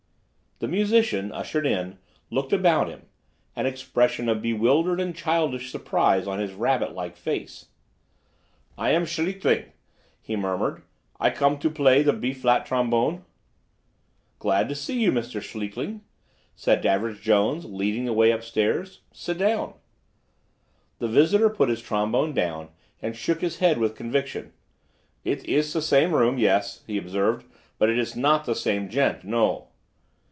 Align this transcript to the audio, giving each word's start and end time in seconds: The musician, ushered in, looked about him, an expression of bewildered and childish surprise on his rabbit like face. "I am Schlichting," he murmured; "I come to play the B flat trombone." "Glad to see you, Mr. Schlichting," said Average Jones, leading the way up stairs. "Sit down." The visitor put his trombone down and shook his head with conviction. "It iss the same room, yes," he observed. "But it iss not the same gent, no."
The 0.63 0.67
musician, 0.67 1.31
ushered 1.31 1.65
in, 1.65 1.97
looked 2.29 2.53
about 2.53 2.87
him, 2.87 3.07
an 3.55 3.65
expression 3.65 4.29
of 4.29 4.43
bewildered 4.43 4.99
and 5.01 5.15
childish 5.15 5.71
surprise 5.71 6.27
on 6.27 6.37
his 6.37 6.53
rabbit 6.53 6.93
like 6.93 7.17
face. 7.17 7.69
"I 8.77 8.91
am 8.91 9.05
Schlichting," 9.05 9.71
he 10.21 10.35
murmured; 10.35 10.83
"I 11.19 11.31
come 11.31 11.57
to 11.57 11.69
play 11.71 12.03
the 12.03 12.13
B 12.13 12.31
flat 12.31 12.67
trombone." 12.67 13.23
"Glad 14.37 14.69
to 14.69 14.75
see 14.75 14.99
you, 15.01 15.11
Mr. 15.11 15.41
Schlichting," 15.41 16.01
said 16.55 16.85
Average 16.85 17.21
Jones, 17.23 17.65
leading 17.65 18.05
the 18.05 18.13
way 18.13 18.31
up 18.31 18.43
stairs. 18.43 19.01
"Sit 19.11 19.39
down." 19.39 19.73
The 20.99 21.07
visitor 21.07 21.49
put 21.49 21.69
his 21.69 21.81
trombone 21.81 22.33
down 22.35 22.69
and 23.01 23.17
shook 23.17 23.41
his 23.41 23.57
head 23.57 23.79
with 23.79 23.95
conviction. 23.97 24.53
"It 25.23 25.43
iss 25.49 25.73
the 25.73 25.81
same 25.81 26.13
room, 26.13 26.37
yes," 26.37 26.83
he 26.85 26.99
observed. 26.99 27.47
"But 27.79 27.89
it 27.89 27.97
iss 27.97 28.15
not 28.15 28.45
the 28.45 28.53
same 28.53 28.89
gent, 28.89 29.23
no." 29.23 29.69